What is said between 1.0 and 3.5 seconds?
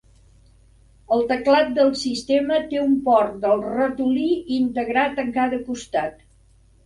El teclat del sistema té un port